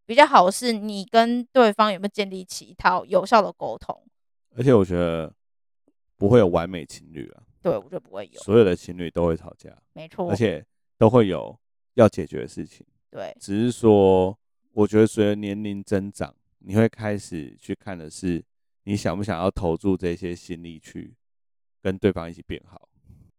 [0.05, 4.01] 比较好的是，你跟对方有没有建立起一套有效的沟通？
[4.55, 5.33] 而且我觉得
[6.15, 7.43] 不会有完美情侣啊。
[7.61, 8.39] 对，我觉得不会有。
[8.41, 10.29] 所有的情侣都会吵架，没错。
[10.29, 10.65] 而且
[10.97, 11.59] 都会有
[11.95, 12.85] 要解决的事情。
[13.11, 14.39] 对，只是说，
[14.71, 18.43] 我觉得随着年龄增长，你会开始去看的是，
[18.83, 21.15] 你想不想要投注这些心力去。
[21.81, 22.89] 跟对方一起变好，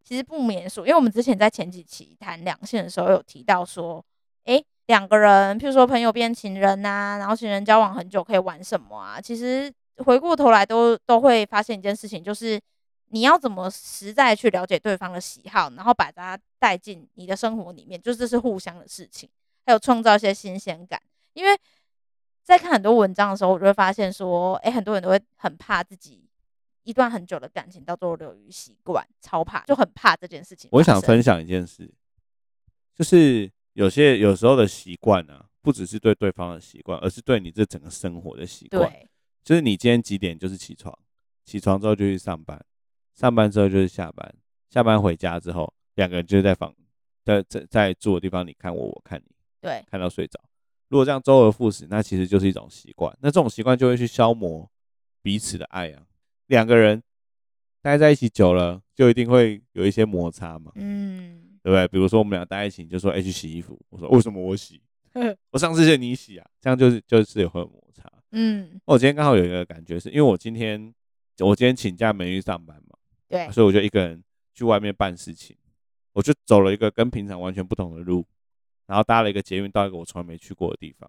[0.03, 4.03] 其实不免俗，因为我们之前在前几期谈两性的时候有提到说，
[4.45, 9.21] 诶，两个人，譬如说朋友变情人呐、然后情人交往很久可以玩什么啊？
[9.21, 12.59] 其实回过头来都都会发现一件事情，就是
[13.11, 19.29] 你要怎么实在去了解对方的喜好，然后把他带进你的生活里面，就这是互相的事情，
[19.67, 20.99] 还有创造一些新鲜感。
[21.35, 21.51] 因为
[22.43, 26.27] 在看很多文章的时候，我就会发现说，诶，很多人都会很怕自己。
[26.83, 30.69] 一段很久的感情叫做流于习惯，超怕，就很怕这件事情。
[30.73, 31.93] 我想分享一件事，
[32.95, 38.91] 就是有些有时候的习惯呢，不只是对对方的习惯，而是对你这整个生活的习惯。
[38.91, 39.09] 对，
[39.45, 40.99] 就是你今天几点就是起床，
[41.45, 42.59] 起床之后就去上班，
[43.15, 44.35] 上班之后就是下班，
[44.71, 46.75] 下班回家之后，两个人就是在房，
[47.23, 50.41] 在在在住的地方，你看我，我看你，对，看到睡着。
[50.91, 53.17] 如果这样周而复始，那其实就是一种习惯。
[53.23, 54.69] 那这种习惯就会去消磨
[55.23, 56.03] 彼此的爱啊。
[56.49, 57.01] 两个人
[57.81, 60.73] 待在一起久了，就一定会有一些摩擦嘛。
[60.75, 61.87] 嗯，对不对？
[61.87, 63.81] 比如说我们俩待在一起，你就说哎，去洗衣服。
[63.89, 64.83] 我说为什么我洗？
[65.53, 66.47] 我上次是你洗啊。
[66.61, 68.13] 这样就是就是会有摩擦。
[68.33, 70.93] 嗯，我今天刚好有一个感觉是，因为我今天
[71.39, 72.97] 我今天请假没去上班嘛，
[73.29, 74.21] 对，所以我就一个人
[74.55, 75.57] 去外面办事情。
[76.13, 78.27] 我就走了一个跟平常完全不同的路。
[78.91, 81.09] 然后搭了一个捷运到一个我从来没去过的地方，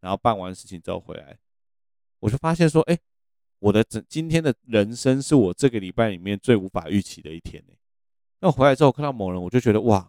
[0.00, 1.38] 然后办完事情之后回来，
[2.20, 2.98] 我就发现说，哎，
[3.60, 7.64] 我的整今天的人生是我这个礼拜里面最无法预期的一天。
[8.40, 10.06] 那我回来之后看到某人，我就觉得哇，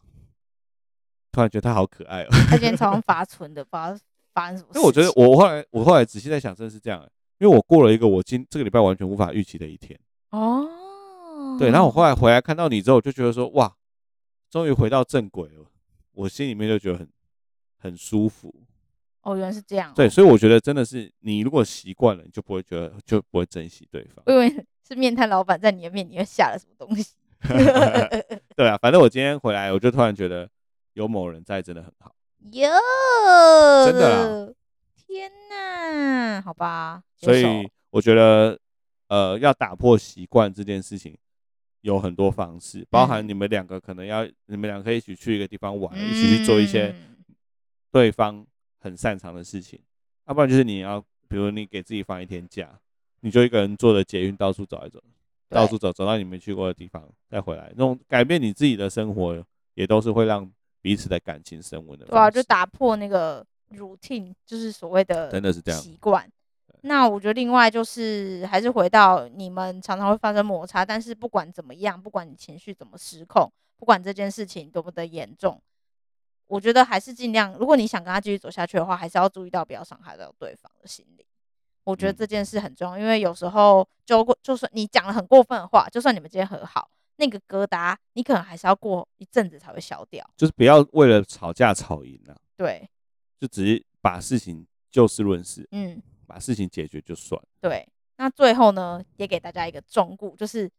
[1.31, 2.27] 突然觉得他好可爱哦。
[2.49, 3.97] 他今天 超发春的，不知道
[4.33, 4.77] 发生什么事。
[4.77, 7.01] 因为我觉得我后来我后来仔细在想，真的是这样，
[7.39, 9.97] 因为我过了一个我今这个礼拜完全无法预期的一天。
[10.31, 13.73] 哦，对，然后我后来回来看到你之后，我就觉得说，哇，
[14.49, 15.65] 终于回到正轨了。
[16.15, 17.07] 我心里面就觉得很
[17.77, 18.53] 很舒服
[19.21, 19.93] 哦，原来是这样、哦。
[19.95, 24.23] 对，所以我觉得真的是你如果习惯了，你就不会觉得就不会珍惜对方。
[24.27, 24.49] 因为
[24.87, 27.15] 是面摊老板在你的面里面下了什么东西。
[28.55, 30.49] 对啊，反正我今天回来，我就突然觉得
[30.93, 32.15] 有某人在真的很好。
[32.51, 32.69] 哟，
[33.85, 34.53] 真的啊！
[34.95, 37.03] 天哪，好吧。
[37.15, 37.43] 所以
[37.89, 38.59] 我觉得，
[39.07, 41.17] 呃，要打破习惯这件事情。
[41.85, 46.95] 有很多方式，包含你们两个可能要，你们两个可以一起去一个地方玩，一起去做一些
[47.91, 48.43] 对方
[48.79, 49.79] 很擅长的事情。
[50.25, 52.67] 要不然就是你要，比如你给自己放一天假，
[53.19, 54.99] 你就一个人坐着捷运到处走一走，
[55.47, 59.45] 到处走走到你没去过的地方再回来，那种改变你自己的生活，
[59.75, 62.07] 也都是会让彼此的感情升温的。
[62.07, 63.45] 对啊，就打破那个
[63.75, 66.27] routine，就是所谓的真的是这样习惯。
[66.87, 75.59] 那我觉得另外就是还是回到你们常常会发生摩擦，但是不管怎么样，不管你情绪怎么失控，不管这件事情多么的严重，
[76.45, 81.25] 我觉得还是尽量，如果你想跟他继续走下去的话，还是要注意到不要伤害到对方的心理。
[81.85, 90.23] 我觉得这件事很重要，因为有时候就就算你讲了很过分的话，就算你们今天和好，那个疙瘩你可能还是要过一阵子才会消掉。
[90.37, 92.87] 就是不要为了吵架吵赢了，对，
[93.39, 95.99] 就只是把事情就事论事，嗯。
[96.25, 97.41] 把事情解决就算。
[97.61, 100.69] 对，那最后呢，也给大家一个忠告，就是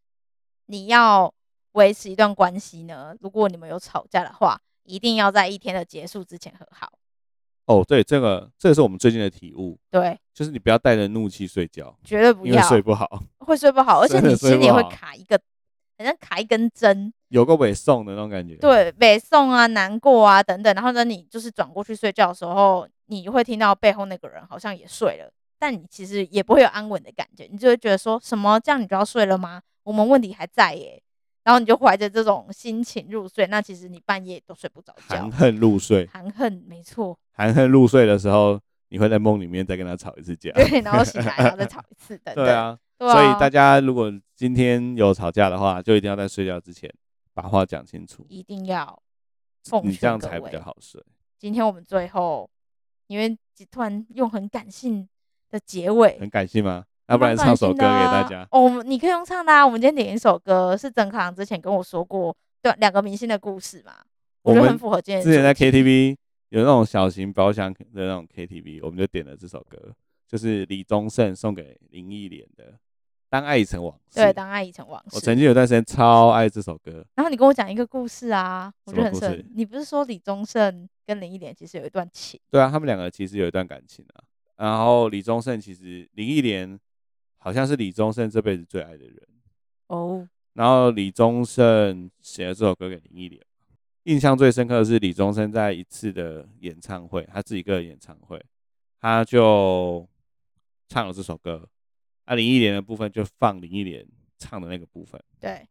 [0.66, 1.32] 你要
[1.72, 6.92] 维持一段关系呢，如果你们有吵架的话，一定要在一天的结束之前和好。
[7.66, 9.76] 哦，对，这个这个是我们最近的体悟。
[9.90, 15.36] 对，就是你不要带着怒气睡觉，绝对不要，因为睡不好， 会睡不好，而且你心里会卡一个，
[15.98, 18.54] 好像卡一根针，有个尾送的那种感觉。
[18.56, 25.32] 对，尾送啊，难过啊等等，然后呢，你就是转过去睡觉的时候，你会听到背后那个人好像也睡了。
[25.58, 29.62] 但你其实也不会有安稳的感觉，你就会觉得说什么这样你就要睡了吗？
[29.84, 31.02] 我们问题还在耶，
[31.44, 46.92] 然后你就怀着这种心情入睡，那其实你半夜都睡不着觉，含恨入睡，含恨没错，含恨入睡的时候，你会在梦里面再跟他吵一次架，对，然后醒来然后再 吵一次的，对啊，对啊，所以大家如果今天有吵架的话，就一定要在睡觉之前
[47.32, 49.02] 把话讲清楚，一定要，
[49.82, 51.02] 你这样才比较好睡。
[51.38, 52.50] 今天我们最后
[53.06, 53.36] 因为
[53.70, 55.08] 突然用很感性。
[55.48, 56.84] 的结尾很感性吗？
[57.06, 58.82] 要不然唱首歌给大家哦。
[58.82, 59.64] 你可以用唱的啊。
[59.64, 63.92] 我们今天点一首歌，是曾凯郎之前跟我说过，对，两个明星的故事嘛。
[64.42, 65.22] 我觉得很符合今天。
[65.22, 66.16] 之前在 KTV
[66.48, 69.94] 有那种小型包厢的那种 KTV，我们就点了这首歌，
[70.26, 72.64] 就是李宗盛送给林忆莲的
[73.28, 74.20] 《当爱已成往事》。
[74.22, 75.16] 对，当爱已成往事。
[75.16, 77.04] 我曾经有段时间超爱这首歌。
[77.14, 79.44] 然后你跟我讲一个故事啊，我觉得很深。
[79.54, 82.40] 你不是说李宗盛跟林忆莲其实有一段情？
[82.50, 84.22] 对啊，他们两个其实有一段感情啊。
[84.56, 86.78] 然后李宗盛其实林忆莲
[87.38, 89.18] 好像是李宗盛这辈子最爱的人
[89.88, 90.26] 哦。
[90.54, 93.44] 然后李宗盛写了这首歌给林忆莲，
[94.04, 98.42] 印象最深刻的是李宗盛在一次的演唱会，他自己个人演唱会，
[99.00, 100.08] 他就
[100.88, 101.68] 唱了这首歌。
[102.26, 104.06] 啊，林忆莲的部分就放林忆莲
[104.38, 105.20] 唱的那个部分。
[105.40, 105.66] 对。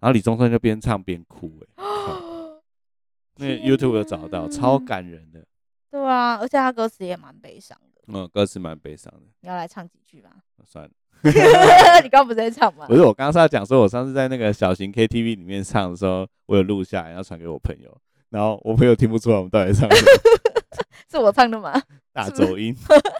[0.00, 1.84] 然后李宗盛就边唱边哭，哎，
[3.38, 5.44] 那 YouTube 有找到，超感人的。
[5.90, 8.02] 对啊，而且他歌词也蛮悲伤的。
[8.06, 9.22] 嗯，歌词蛮悲伤的。
[9.40, 10.30] 你要来唱几句吗？
[10.64, 10.90] 算了，
[12.02, 12.86] 你刚不是在唱吗？
[12.86, 18.00] 不是，我刚刚是要讲说，我上次在那个小型 KTV 里面唱的时候，我有录下来，然后传给我朋友，
[18.30, 20.10] 然后我朋友听不出来我们到底唱什么。
[21.10, 21.72] 是我唱的吗？
[22.12, 22.72] 大走音。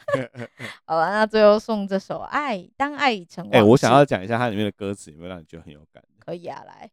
[0.86, 3.48] 好了，那最后送这首《爱当爱已成。
[3.50, 6.02] 哎，我想要讲一下它里面的歌词，有没有让你觉得很有感？
[6.18, 6.90] 可以啊，来，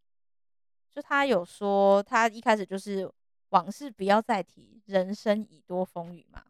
[0.93, 3.09] 就他有说，他一开始就是
[3.49, 6.43] 往事不要再提，人生已多风雨嘛。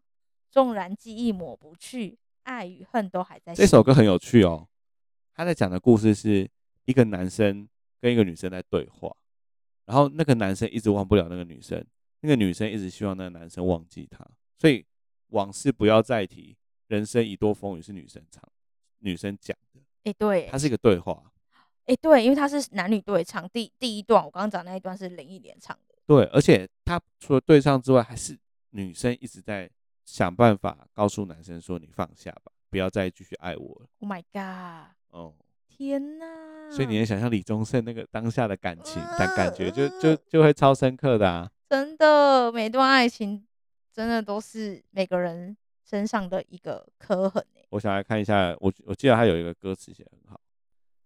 [0.50, 3.54] 纵然记忆抹不去，爱与恨都还在。
[3.54, 4.66] 这首歌很有趣哦，
[5.34, 6.48] 他在讲的故事是
[6.84, 7.68] 一个男生
[8.00, 9.14] 跟一个女生在对话，
[9.84, 11.84] 然后那个男生一直忘不了那个女生，
[12.20, 14.26] 那个女生一直希望那个男生忘记他，
[14.58, 14.84] 所以
[15.28, 16.56] 往事不要再提，
[16.88, 18.42] 人生已多风雨是女生唱，
[18.98, 19.80] 女生讲的。
[20.04, 21.22] 哎、欸，对，它是一个对话。
[21.86, 25.94] 哎、欸，对，因为它是男女对唱，第第一段我刚刚讲那一段是林忆莲唱的。
[26.06, 28.38] 对，而且他除了对唱之外，还是
[28.70, 29.68] 女生一直在
[30.04, 34.94] 想办法告诉男生说：“你放下吧，不要再继续爱我了。” Oh my god！
[35.10, 35.34] 哦，
[35.68, 36.70] 天哪！
[36.70, 41.50] 所以你能想象李宗盛那个当下的感情，但感觉就就就会超深刻的啊！
[41.68, 43.44] 真的，每段爱情
[43.96, 47.42] 真的都是每个人身上的一个刻痕。
[47.70, 50.38] 我想来看一下，我我记得他有一个歌词写得很好。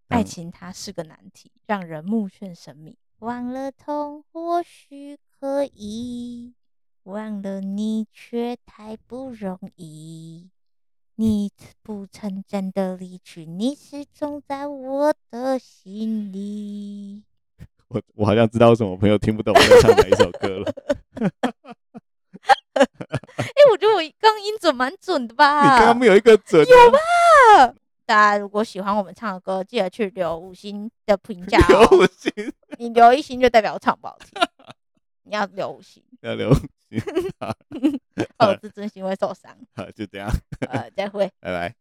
[0.09, 2.99] 爱情它是个难题，让人目眩神迷。
[3.21, 6.53] 忘了痛或许可以，
[7.05, 10.51] 忘了你却太不容易。
[11.15, 11.53] 你
[11.85, 17.23] 不曾真的离去，你始终在我的心里。
[17.87, 20.73] 我我好像知道为什么我朋友听不懂我在唱哪一首歌了。
[23.37, 25.63] 哎、欸，我觉得我刚音准蛮准的吧？
[25.63, 26.99] 你刚刚没有一个准、啊，有吧？
[28.07, 31.87] 大家如果喜欢我们唱的歌，记得去留五星的评价哦。
[31.91, 34.41] 留五星，你留一星就代表我唱不好听。
[35.25, 37.01] 你要留五星，要留五星，
[38.39, 39.57] 我自尊心会受伤。
[39.77, 40.29] 好，就这样。
[40.69, 41.75] 呃，再会，拜拜。